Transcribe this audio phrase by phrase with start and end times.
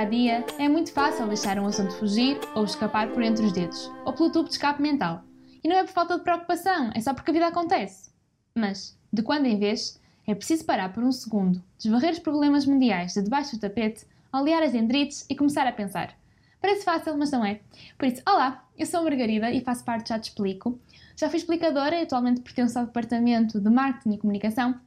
[0.00, 3.92] a dia, é muito fácil deixar um assunto fugir ou escapar por entre os dedos,
[4.06, 5.22] ou pelo tubo de escape mental.
[5.62, 8.10] E não é por falta de preocupação, é só porque a vida acontece.
[8.54, 13.12] Mas, de quando em vez, é preciso parar por um segundo, desvarrer os problemas mundiais
[13.12, 16.16] de debaixo do tapete, olear as dendrites e começar a pensar.
[16.62, 17.60] Parece fácil, mas não é.
[17.98, 20.80] Por isso, olá, eu sou a Margarida e faço parte Já Te Explico.
[21.14, 24.80] Já fui explicadora e atualmente pertenço ao Departamento de Marketing e Comunicação.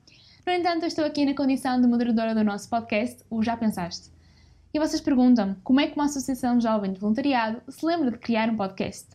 [0.43, 4.11] No entanto, estou aqui na condição de moderadora do nosso podcast, o Já Pensaste.
[4.75, 8.49] E vocês perguntam como é que uma associação jovem de voluntariado se lembra de criar
[8.49, 9.07] um podcast?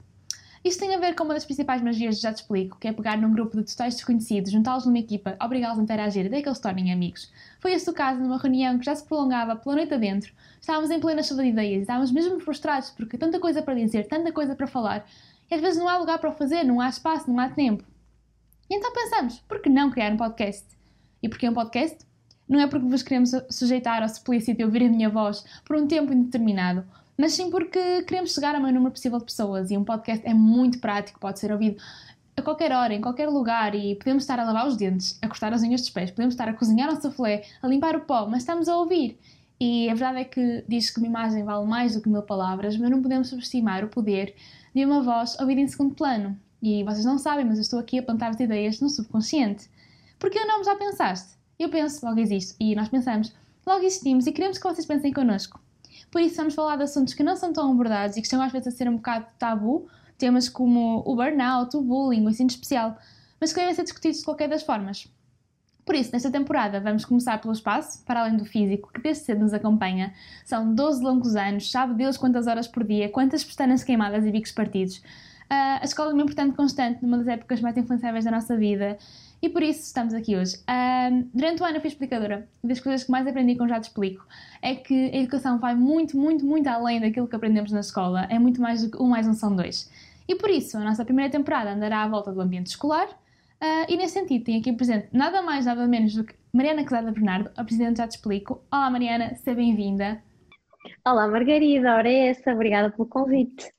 [0.65, 2.93] Isto tem a ver com uma das principais magias de Já Te Explico, que é
[2.93, 6.59] pegar num grupo de totais desconhecidos, juntá-los numa equipa, obrigá-los a interagir até que eles
[6.59, 7.33] se tornem amigos.
[7.59, 10.33] Foi este o caso numa reunião que já se prolongava pela noite adentro.
[10.61, 14.31] Estávamos em plena chuva de ideias estávamos mesmo frustrados porque tanta coisa para dizer, tanta
[14.31, 15.11] coisa para falar,
[15.51, 17.83] e às vezes não há lugar para o fazer, não há espaço, não há tempo.
[18.71, 20.69] E então pensamos, por que não criar um podcast?
[21.21, 22.07] E porquê um podcast?
[22.49, 25.87] Não é porque vos queremos sujeitar ao suplícito e ouvir a minha voz por um
[25.87, 26.85] tempo indeterminado,
[27.17, 30.33] mas sim porque queremos chegar ao maior número possível de pessoas e um podcast é
[30.33, 31.77] muito prático, pode ser ouvido
[32.37, 35.53] a qualquer hora, em qualquer lugar e podemos estar a lavar os dentes, a cortar
[35.53, 38.43] as unhas dos pés, podemos estar a cozinhar o soufflé, a limpar o pó, mas
[38.43, 39.19] estamos a ouvir.
[39.61, 42.77] E a verdade é que diz que uma imagem vale mais do que mil palavras,
[42.77, 44.35] mas não podemos subestimar o poder
[44.73, 46.39] de uma voz ouvida em segundo plano.
[46.63, 49.69] E vocês não sabem, mas eu estou aqui a plantar as ideias no subconsciente.
[50.19, 51.38] Porque o nome já pensaste?
[51.59, 52.55] Eu penso, logo existe.
[52.61, 53.35] E nós pensamos,
[53.67, 55.61] logo existimos e queremos que vocês pensem connosco.
[56.09, 58.53] Por isso vamos falar de assuntos que não são tão abordados e que estão às
[58.53, 62.97] vezes a ser um bocado tabu, temas como o burnout, o bullying, o ensino especial,
[63.41, 65.09] mas que devem ser discutidos de qualquer das formas.
[65.85, 69.41] Por isso, nesta temporada, vamos começar pelo espaço, para além do físico, que desde cedo
[69.41, 70.13] nos acompanha.
[70.45, 74.53] São 12 longos anos, sabe Deus quantas horas por dia, quantas pestanas queimadas e bicos
[74.53, 74.99] partidos.
[74.99, 78.99] Uh, a escola é uma importante constante numa das épocas mais influenciáveis da nossa vida
[79.41, 80.57] e por isso estamos aqui hoje.
[80.57, 83.85] Uh, durante o ano eu fui explicadora das coisas que mais aprendi com Já Te
[83.85, 84.27] Explico
[84.61, 88.27] é que a educação vai muito, muito, muito além daquilo que aprendemos na escola.
[88.31, 89.91] É muito mais do que um mais um são dois.
[90.27, 93.09] E por isso, a nossa primeira temporada andará à volta do ambiente escolar,
[93.61, 97.11] Uh, e nesse sentido, tenho aqui presente nada mais, nada menos do que Mariana Casada
[97.11, 98.63] Bernardo, a Presidente Já Te Explico.
[98.71, 100.23] Olá Mariana, seja bem-vinda.
[101.05, 103.73] Olá Margarida, ora é essa, obrigada pelo convite.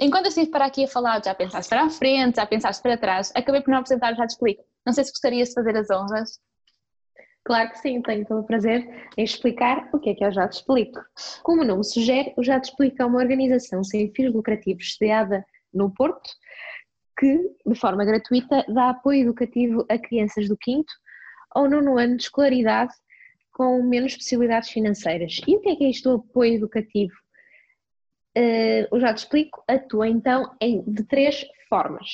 [0.00, 2.96] Enquanto eu estive para aqui a falar, já pensaste para a frente, já pensaste para
[2.96, 4.62] trás, acabei por não apresentar Já Te Explico.
[4.86, 6.38] Não sei se gostarias de fazer as honras.
[7.44, 10.46] Claro que sim, tenho todo o prazer em explicar o que é que eu já
[10.46, 11.00] te explico.
[11.42, 15.44] Como o nome sugere, o Já te explico é uma organização sem fins lucrativos sediada
[15.74, 16.30] no Porto,
[17.18, 20.92] que, de forma gratuita, dá apoio educativo a crianças do quinto
[21.56, 22.92] ou nono ano de escolaridade
[23.50, 25.40] com menos possibilidades financeiras.
[25.46, 27.14] E o que é que é isto do apoio educativo?
[28.38, 32.06] Uh, eu já te explico, atua então em, de três formas.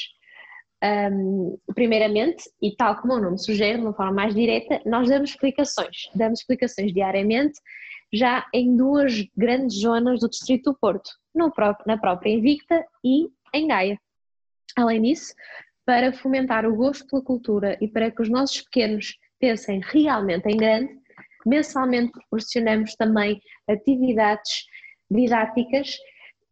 [0.82, 5.30] Um, primeiramente, e tal como o nome sugere, de uma forma mais direta, nós damos
[5.30, 6.10] explicações.
[6.14, 7.60] Damos explicações diariamente,
[8.10, 11.10] já em duas grandes zonas do Distrito do Porto,
[11.54, 14.00] próprio, na própria Invicta e em Gaia.
[14.76, 15.34] Além disso,
[15.84, 20.56] para fomentar o gosto pela cultura e para que os nossos pequenos pensem realmente em
[20.56, 20.90] grande,
[21.44, 24.64] mensalmente proporcionamos também atividades
[25.10, 25.96] didáticas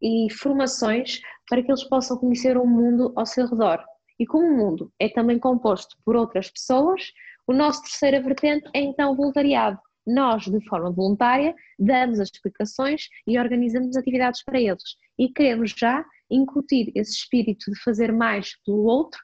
[0.03, 3.83] e formações para que eles possam conhecer o mundo ao seu redor.
[4.19, 7.13] E como o mundo é também composto por outras pessoas,
[7.47, 9.79] o nosso terceira vertente é então o voluntariado.
[10.07, 14.83] Nós, de forma voluntária, damos as explicações e organizamos atividades para eles.
[15.19, 19.21] E queremos já incutir esse espírito de fazer mais pelo outro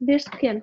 [0.00, 0.62] desde pequeno.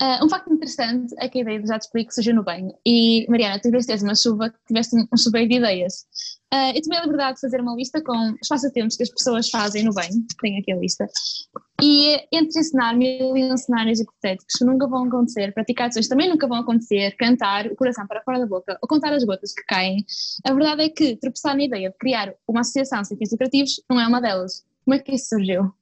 [0.00, 2.72] Uh, um facto interessante é que a ideia Já Te Explico surgiu no banho.
[2.86, 6.06] E, Mariana, tiveste uma chuva, tiveste um chuveiro de ideias.
[6.52, 9.48] Uh, eu tomei a liberdade de fazer uma lista com os passatempos que as pessoas
[9.50, 11.06] fazem no banho, tenho aqui a lista,
[11.80, 16.28] e entre ensinar mil e um cenários hipotéticos que nunca vão acontecer, praticar ações também
[16.28, 19.62] nunca vão acontecer, cantar o coração para fora da boca ou contar as gotas que
[19.62, 20.04] caem,
[20.44, 24.00] a verdade é que tropeçar na ideia de criar uma associação sem fins lucrativos não
[24.00, 24.64] é uma delas.
[24.84, 25.72] Como é que isso surgiu?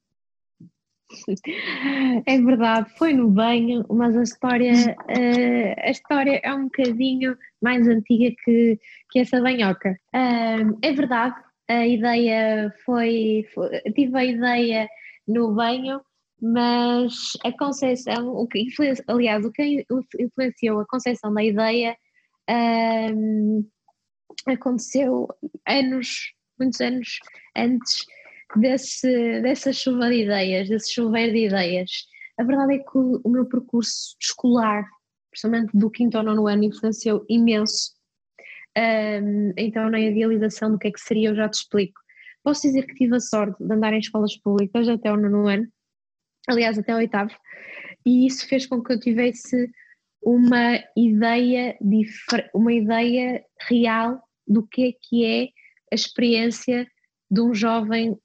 [2.25, 7.87] É verdade, foi no banho, mas a história, uh, a história é um bocadinho mais
[7.87, 8.79] antiga que,
[9.11, 9.97] que essa banhoca.
[10.13, 11.35] É verdade,
[11.67, 14.89] a ideia foi, foi, tive a ideia
[15.27, 15.99] no banho,
[16.41, 18.67] mas a concepção, o que
[19.07, 19.85] aliás, o que
[20.19, 21.97] influenciou a concepção da ideia
[24.47, 25.27] aconteceu
[25.67, 27.19] anos, muitos anos
[27.55, 28.05] antes
[28.55, 31.89] desse, dessa chuva de ideias, desse chover de ideias.
[32.37, 34.87] A verdade é que o, o meu percurso escolar,
[35.29, 37.91] principalmente do quinto ao nono ano, influenciou imenso.
[38.77, 41.99] Um, então, na idealização do que é que seria, eu já te explico.
[42.43, 45.67] Posso dizer que tive a sorte de andar em escolas públicas até o nono ano,
[46.47, 47.35] aliás, até o oitavo,
[48.05, 49.69] e isso fez com que eu tivesse
[50.21, 51.77] uma ideia,
[52.53, 55.43] uma ideia real do que é que é
[55.91, 56.87] a experiência
[57.29, 58.17] de um jovem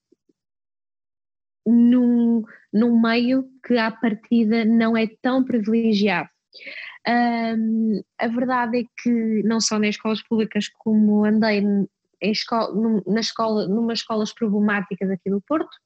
[1.66, 6.28] num, num meio que à partida não é tão privilegiado.
[7.06, 13.20] Um, a verdade é que não só nas escolas públicas como andei em escola, na
[13.20, 15.76] escola, numa escolas problemáticas aqui do Porto,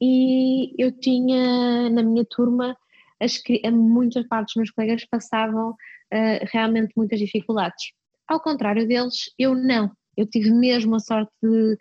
[0.00, 2.76] e eu tinha na minha turma
[3.20, 3.40] as,
[3.72, 7.92] muitas partes dos meus colegas passavam uh, realmente muitas dificuldades.
[8.28, 9.90] Ao contrário deles, eu não.
[10.16, 11.76] Eu tive mesmo a sorte de,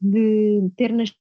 [0.00, 1.16] de ter nascido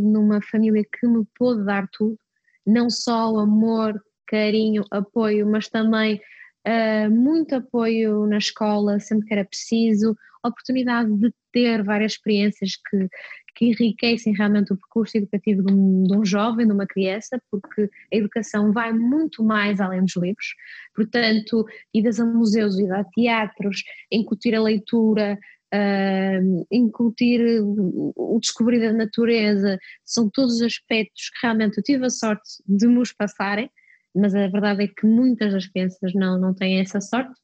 [0.00, 2.18] numa família que me pôde dar tudo,
[2.66, 6.20] não só amor, carinho, apoio, mas também
[6.66, 10.16] uh, muito apoio na escola, sempre que era preciso,
[10.48, 13.08] oportunidade de ter várias experiências que,
[13.54, 17.88] que enriquecem realmente o percurso educativo de um, de um, jovem, de uma criança, porque
[18.12, 20.54] a educação vai muito mais além dos livros,
[20.94, 25.38] portanto, idas a museus, ir a teatros, incutir a leitura,
[25.72, 32.10] uh, incutir o descobrir da natureza, são todos os aspectos que realmente eu tive a
[32.10, 33.70] sorte de nos passarem,
[34.14, 37.34] mas a verdade é que muitas das crianças não, não têm essa sorte.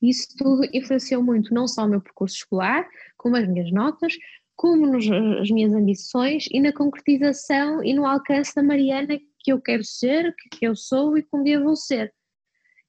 [0.00, 4.14] Isso tudo influenciou muito não só o meu percurso escolar, como as minhas notas,
[4.56, 5.04] como nos,
[5.40, 10.34] as minhas ambições e na concretização e no alcance da Mariana que eu quero ser,
[10.52, 12.12] que eu sou e que um dia vou ser.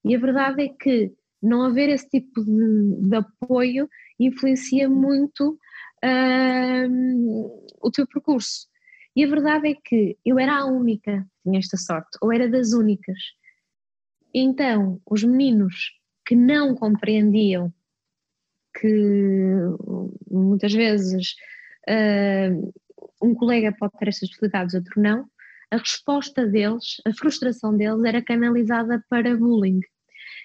[0.05, 1.11] E a verdade é que
[1.43, 5.59] não haver esse tipo de, de apoio influencia muito
[6.03, 8.67] uh, o teu percurso.
[9.15, 12.49] E a verdade é que eu era a única que tinha esta sorte, ou era
[12.49, 13.19] das únicas.
[14.33, 15.91] Então, os meninos
[16.25, 17.71] que não compreendiam
[18.79, 19.59] que
[20.31, 21.35] muitas vezes
[21.87, 22.73] uh,
[23.21, 25.27] um colega pode ter estas facilidades, outro não,
[25.69, 29.79] a resposta deles, a frustração deles era canalizada para bullying.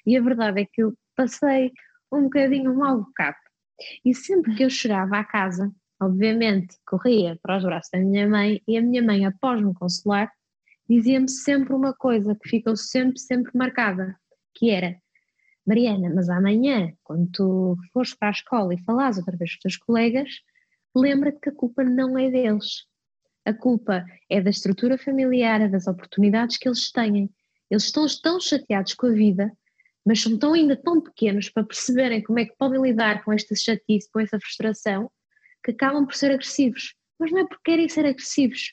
[0.07, 1.73] E a verdade é que eu passei
[2.13, 3.37] um bocadinho mau bocado.
[4.05, 8.63] E sempre que eu chegava à casa, obviamente corria para os braços da minha mãe
[8.67, 10.33] e a minha mãe, após me consolar,
[10.89, 14.17] dizia-me sempre uma coisa que ficou sempre, sempre marcada,
[14.55, 14.97] que era
[15.67, 19.61] Mariana, mas amanhã, quando tu fores para a escola e falares outra vez com os
[19.61, 20.31] teus colegas,
[20.97, 22.87] lembra-te que a culpa não é deles.
[23.45, 27.31] A culpa é da estrutura familiar, é das oportunidades que eles têm.
[27.71, 29.53] Eles estão tão chateados com a vida,
[30.09, 33.55] mas são tão ainda tão pequenos para perceberem como é que podem lidar com esta
[33.55, 35.11] chatice, com essa frustração,
[35.63, 36.95] que acabam por ser agressivos.
[37.19, 38.73] Mas não é porque querem ser agressivos,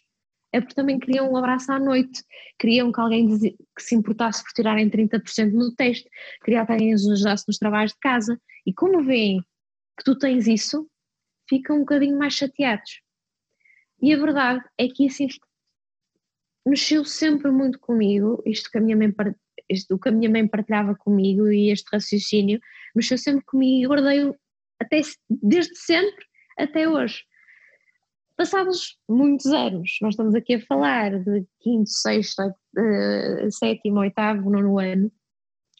[0.54, 2.24] é porque também queriam um abraço à noite,
[2.58, 6.10] queriam que alguém que se importasse por tirarem 30% no teste,
[6.42, 8.40] queriam que alguém os ajudasse nos trabalhos de casa.
[8.66, 9.42] E como veem
[9.98, 10.90] que tu tens isso,
[11.50, 13.02] ficam um bocadinho mais chateados.
[14.02, 15.22] E a verdade é que isso
[16.66, 19.14] mexeu sempre muito comigo, isto que a minha mãe,
[19.70, 22.60] isto, o que a minha mãe partilhava comigo e este raciocínio,
[22.96, 24.34] mexeu sempre comigo e guardei
[24.80, 26.26] até, desde sempre
[26.58, 27.24] até hoje.
[28.38, 34.78] Passados muitos anos, nós estamos aqui a falar de quinto, sexto, uh, sétimo, oitavo, nono
[34.78, 35.10] ano.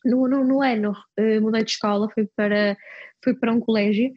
[0.06, 2.78] No nono ano uh, mudei de escola, fui para,
[3.22, 4.14] fui para um colégio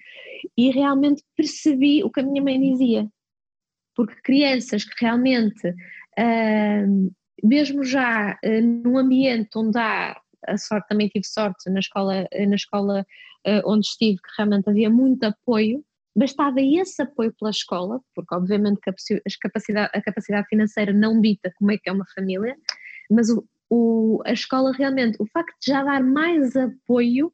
[0.56, 3.08] e realmente percebi o que a minha mãe dizia.
[3.96, 11.09] Porque crianças que realmente, uh, mesmo já uh, num ambiente onde há a sorte, também
[11.09, 13.04] tive sorte na escola, na escola
[13.64, 15.83] onde estive, que realmente havia muito apoio,
[16.14, 18.92] bastava esse apoio pela escola, porque obviamente a
[19.40, 22.57] capacidade, a capacidade financeira não dita como é que é uma família,
[23.11, 27.33] mas o, o, a escola realmente, o facto de já dar mais apoio,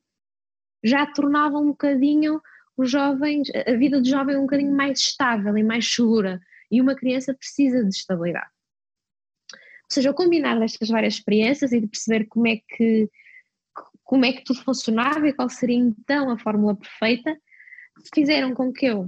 [0.83, 2.41] já tornava um bocadinho
[2.77, 6.95] os jovens, a vida do jovem um bocadinho mais estável e mais segura, e uma
[6.95, 8.54] criança precisa de estabilidade.
[9.89, 13.09] Seja, o combinar destas várias experiências e de perceber como é que
[14.05, 17.37] como é que tudo funcionava e qual seria então a fórmula perfeita,
[18.15, 19.03] fizeram com que eu,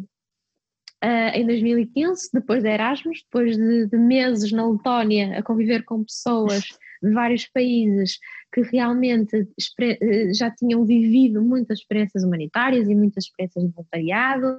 [1.05, 6.03] uh, em 2015, depois de Erasmus, depois de, de, meses na Letónia a conviver com
[6.03, 6.65] pessoas
[7.03, 8.19] de vários países
[8.53, 14.59] que realmente uh, já tinham vivido muitas experiências humanitárias e muitas experiências de voluntariado,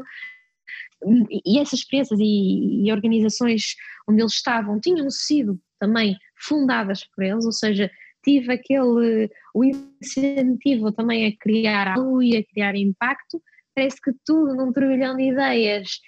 [1.46, 3.76] e essas experiências e, e organizações
[4.08, 7.90] onde eles estavam tinham sido também fundadas por eles, ou seja,
[8.24, 13.42] tive aquele o incentivo também a criar algo e a criar impacto,
[13.76, 16.00] parece que tudo num turbilhão de ideias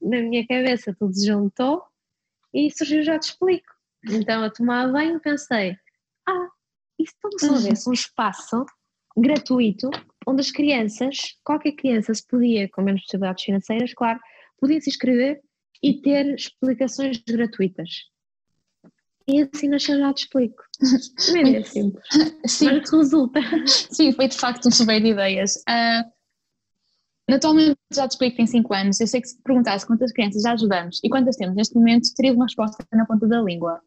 [0.00, 1.82] na minha cabeça tudo se juntou
[2.52, 3.72] e surgiu já te explico.
[4.06, 5.76] Então a tomar banho pensei,
[6.28, 6.48] ah,
[6.98, 8.66] isso tão só houvesse um espaço
[9.16, 9.90] gratuito
[10.26, 14.20] onde as crianças, qualquer criança se podia, com menos possibilidades financeiras, claro,
[14.58, 15.40] podia se inscrever
[15.82, 17.90] e ter explicações gratuitas.
[19.26, 20.62] E assim nasceu já te explico.
[21.32, 22.04] Não é bem simples.
[22.46, 22.66] Sim.
[22.66, 23.40] Mas resulta.
[23.66, 25.56] Sim, foi de facto um chuveiro de ideias.
[25.68, 29.00] Uh, atualmente já te explico tem 5 anos.
[29.00, 32.34] Eu sei que se perguntasse quantas crianças já ajudamos e quantas temos neste momento, teria
[32.34, 33.80] uma resposta na ponta da língua.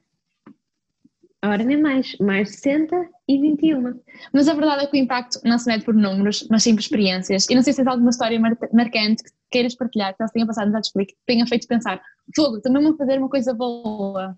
[1.48, 4.00] Ora, nem mais, mais 60 e 21.
[4.34, 6.82] Mas a verdade é que o impacto não se mede por números, mas sim por
[6.82, 7.48] experiências.
[7.50, 10.48] E não sei se tens alguma história mar marcante que queiras partilhar, que elas tenham
[10.48, 12.02] passado, te explico, que tenha feito pensar,
[12.36, 14.38] fogo, também vou fazer uma coisa boa.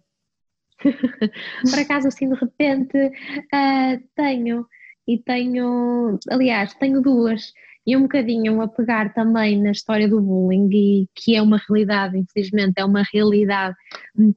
[1.70, 4.68] Por acaso, assim, de repente, uh, tenho,
[5.08, 7.52] e tenho, aliás, tenho duas,
[7.90, 12.20] e um bocadinho a pegar também na história do bullying, e que é uma realidade,
[12.20, 13.76] infelizmente, é uma realidade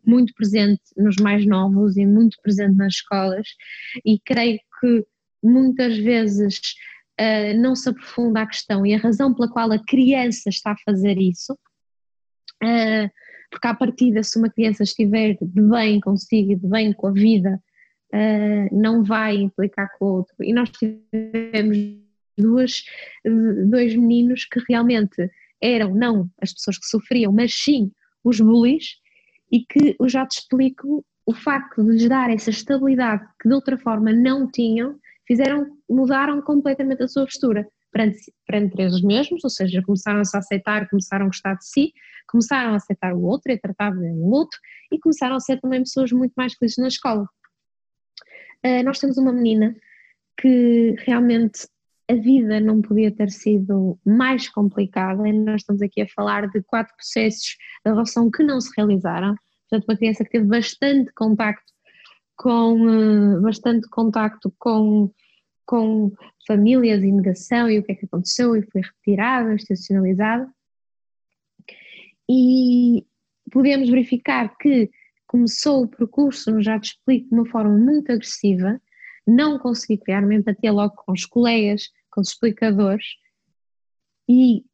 [0.06, 3.47] muito presente nos mais novos e muito presente nas escolas,
[4.06, 5.04] e creio que
[5.42, 6.61] muitas vezes
[7.21, 10.82] uh, não se aprofunda a questão e a razão pela qual a criança está a
[10.87, 11.52] fazer isso.
[12.64, 13.11] Uh,
[13.50, 17.12] porque à partida, se uma criança estiver de bem consigo e de bem com a
[17.12, 17.61] vida,
[18.14, 20.35] uh, não vai implicar com o outro.
[20.40, 22.00] E nós tivemos
[22.42, 22.82] duas,
[23.70, 25.30] dois meninos que realmente
[25.61, 27.90] eram não as pessoas que sofriam, mas sim
[28.25, 28.96] os bullies,
[29.50, 33.54] e que eu já te explico o facto de lhes dar essa estabilidade que de
[33.54, 39.50] outra forma não tinham, fizeram, mudaram completamente a sua postura perante, perante eles mesmos, ou
[39.50, 41.92] seja, começaram-se a aceitar, começaram a gostar de si,
[42.26, 44.58] começaram a aceitar o outro e a tratar bem o outro
[44.90, 47.26] e começaram a ser também pessoas muito mais felizes na escola.
[48.64, 49.76] Uh, nós temos uma menina
[50.40, 51.66] que realmente
[52.09, 56.62] a vida não podia ter sido mais complicada e nós estamos aqui a falar de
[56.62, 59.35] quatro processos de adoção que não se realizaram,
[59.68, 61.73] portanto uma criança que teve bastante contacto
[62.37, 65.11] com, uh, bastante contacto com
[65.73, 66.12] com
[66.47, 70.52] famílias e negação e o que é que aconteceu e foi retirada, institucionalizada.
[72.28, 73.06] E
[73.50, 74.90] podemos verificar que
[75.26, 78.80] começou o percurso, já te explico, de uma forma muito agressiva,
[79.26, 83.07] não consegui criar uma empatia logo com os colegas, com os explicadores,
[84.29, 84.64] e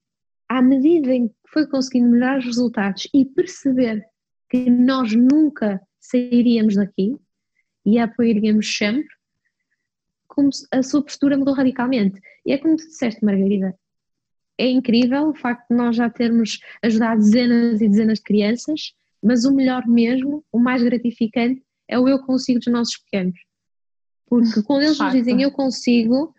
[0.48, 4.04] à medida em que foi conseguindo melhorar os resultados e perceber
[4.48, 7.16] que nós nunca sairíamos daqui
[7.84, 9.08] e a apoiaríamos sempre,
[10.72, 12.20] a sua postura mudou radicalmente.
[12.46, 13.76] E é como tu disseste, Margarida,
[14.56, 19.44] é incrível o facto de nós já termos ajudado dezenas e dezenas de crianças, mas
[19.44, 23.38] o melhor mesmo, o mais gratificante, é o eu consigo dos nossos pequenos.
[24.28, 26.34] Porque quando eles nos dizem eu consigo,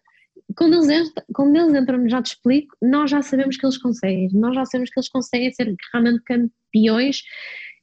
[0.55, 4.29] quando eles, entram, quando eles entram, já te explico, nós já sabemos que eles conseguem,
[4.34, 7.24] nós já sabemos que eles conseguem ser realmente campeões,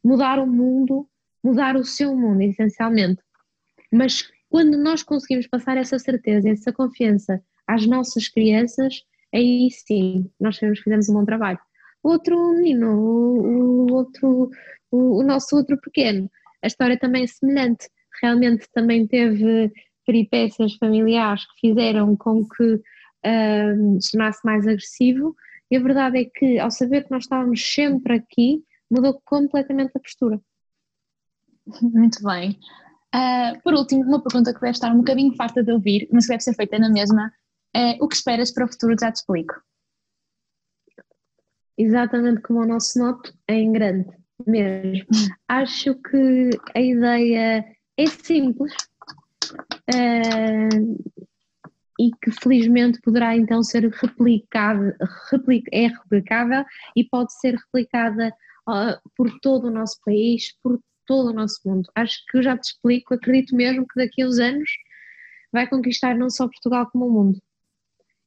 [0.05, 1.09] mudar o mundo,
[1.43, 3.21] mudar o seu mundo, essencialmente.
[3.93, 9.03] Mas quando nós conseguimos passar essa certeza, essa confiança às nossas crianças,
[9.35, 11.59] aí sim, nós sabemos que fizemos um bom trabalho.
[12.03, 14.51] Outro menino, o, o outro,
[14.91, 16.31] o, o, nosso outro pequeno,
[16.63, 17.89] a história também é semelhante.
[18.23, 19.73] Realmente também teve
[20.07, 22.81] peripécias familiares que fizeram com que
[23.27, 25.35] um, se tornasse mais agressivo,
[25.71, 30.01] e a verdade é que, ao saber que nós estávamos sempre aqui, mudou completamente a
[30.01, 30.41] postura.
[31.83, 32.59] Muito bem.
[33.15, 36.31] Uh, por último, uma pergunta que deve estar um bocadinho farta de ouvir, mas que
[36.31, 37.33] deve ser feita na mesma,
[37.75, 38.95] é o que esperas para o futuro?
[38.99, 39.55] Já te explico.
[41.77, 44.09] Exatamente como o nosso noto, é em grande,
[44.47, 45.07] mesmo.
[45.49, 47.67] Acho que a ideia
[47.99, 48.73] é simples
[49.53, 51.27] uh,
[51.99, 54.97] e que felizmente poderá então ser replicada,
[55.31, 58.35] replic, é replicável e pode ser replicada
[58.69, 61.89] uh, por todo o nosso país, por todo o nosso mundo.
[61.95, 64.71] Acho que eu já te explico, acredito mesmo que daqui a uns anos
[65.53, 67.41] vai conquistar não só Portugal como o mundo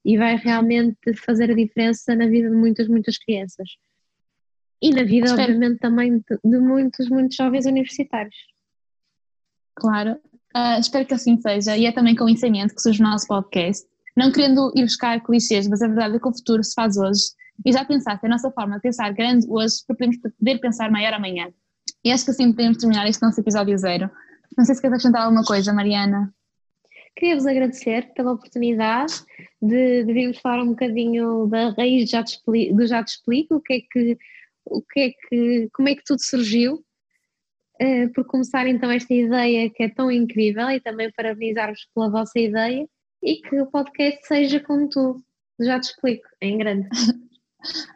[0.04, 3.70] e vai realmente fazer a diferença na vida de muitas, muitas crianças
[4.82, 5.42] e na vida, Espero.
[5.44, 8.36] obviamente, também de, de, muitos, muitos jovens universitários.
[9.76, 10.18] Claro,
[10.56, 13.28] uh, espero que assim seja e é também com o ensinamento que surge o nosso
[13.28, 13.88] podcast.
[14.16, 17.30] Não querendo ir buscar clichês, mas a verdade é que o futuro se faz hoje
[17.66, 21.14] e já pensaste, a nossa forma de pensar grande hoje para podermos poder pensar maior
[21.14, 21.52] amanhã.
[22.04, 24.10] E acho que assim podemos terminar este nosso episódio zero.
[24.58, 26.34] Não sei se queres acrescentar alguma coisa, Mariana.
[27.16, 29.14] Queria-vos agradecer pela oportunidade
[29.62, 33.80] de, de virmos falar um bocadinho da raiz do Já Te Explico, o que é
[33.82, 34.18] que,
[34.66, 36.82] o que é que, como é que tudo surgiu,
[37.82, 42.40] uh, por começar então esta ideia que é tão incrível e também parabenizar-vos pela vossa
[42.40, 42.88] ideia
[43.24, 45.22] e que o podcast seja como tu,
[45.60, 46.88] já te explico, em grande.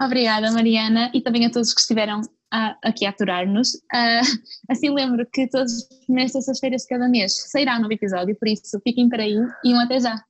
[0.01, 2.21] Obrigada, Mariana, e também a todos que estiveram
[2.51, 3.75] a, aqui a aturar-nos.
[3.75, 4.23] Uh,
[4.69, 8.47] assim lembro que todas as primeiras terças-feiras de cada mês sairá um novo episódio, por
[8.47, 10.21] isso fiquem por aí e um até já!